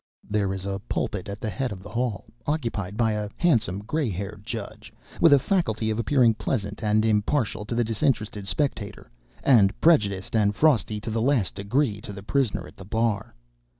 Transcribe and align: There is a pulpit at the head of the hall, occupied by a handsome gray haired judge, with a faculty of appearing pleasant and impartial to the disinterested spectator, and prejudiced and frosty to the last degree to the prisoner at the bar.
There 0.27 0.51
is 0.51 0.65
a 0.65 0.79
pulpit 0.89 1.29
at 1.29 1.39
the 1.39 1.49
head 1.51 1.71
of 1.71 1.83
the 1.83 1.89
hall, 1.91 2.25
occupied 2.47 2.97
by 2.97 3.11
a 3.11 3.29
handsome 3.37 3.83
gray 3.83 4.09
haired 4.09 4.43
judge, 4.43 4.91
with 5.19 5.31
a 5.31 5.37
faculty 5.37 5.91
of 5.91 5.99
appearing 5.99 6.33
pleasant 6.33 6.83
and 6.83 7.05
impartial 7.05 7.65
to 7.65 7.75
the 7.75 7.83
disinterested 7.83 8.47
spectator, 8.47 9.11
and 9.43 9.79
prejudiced 9.79 10.35
and 10.35 10.55
frosty 10.55 10.99
to 11.01 11.11
the 11.11 11.21
last 11.21 11.53
degree 11.53 12.01
to 12.01 12.13
the 12.13 12.23
prisoner 12.23 12.65
at 12.65 12.77
the 12.77 12.83
bar. 12.83 13.35